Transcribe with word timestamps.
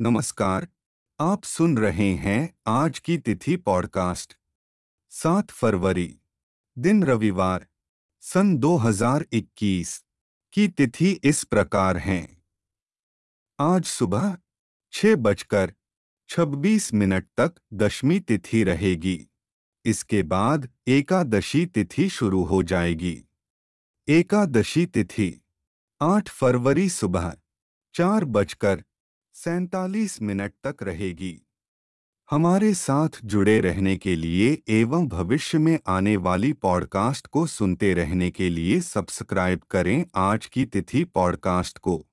नमस्कार, 0.00 0.68
आप 1.20 1.44
सुन 1.44 1.78
रहे 1.78 2.14
हैं 2.14 2.58
आज 2.66 2.98
की 2.98 3.18
तिथि 3.18 3.56
पॉडकास्ट। 3.56 4.36
सात 5.10 5.50
फरवरी, 5.50 6.20
दिन 6.78 7.04
रविवार, 7.04 7.66
सन 8.20 8.56
2021 8.56 10.04
की 10.52 10.68
तिथि 10.68 11.20
इस 11.24 11.44
प्रकार 11.44 11.96
है। 11.96 12.42
आज 13.60 13.84
सुबह 13.84 14.38
छह 14.92 15.16
बजकर 15.16 15.74
छब्बीस 16.28 16.94
मिनट 16.94 17.26
तक 17.36 17.54
दशमी 17.72 18.20
तिथि 18.20 18.64
रहेगी। 18.64 19.26
इसके 19.84 20.22
बाद 20.22 20.68
एकादशी 20.86 21.66
तिथि 21.66 22.08
शुरू 22.08 22.44
हो 22.44 22.62
जाएगी। 22.62 23.24
एकादशी 24.08 24.86
तिथि, 24.86 25.40
आठ 26.02 26.28
फरवरी 26.28 26.88
सुबह 26.88 27.36
चार 27.94 28.24
बजकर 28.24 28.84
सैतालीस 29.38 30.22
मिनट 30.22 30.52
तक 30.66 30.76
रहेगी। 30.82 31.46
हमारे 32.30 32.74
साथ 32.74 33.08
जुड़े 33.24 33.60
रहने 33.60 33.96
के 33.96 34.16
लिए 34.16 34.62
एवं 34.68 35.08
भविष्य 35.08 35.58
में 35.58 35.78
आने 35.86 36.16
वाली 36.16 36.52
पॉडकास्ट 36.52 37.26
को 37.26 37.46
सुनते 37.46 37.94
रहने 37.94 38.30
के 38.30 38.50
लिए 38.50 38.80
सब्सक्राइब 38.80 39.60
करें 39.70 40.04
आज 40.14 40.46
की 40.46 40.64
तिथि 40.64 41.04
पॉडकास्ट 41.04 41.78
को। 41.78 42.07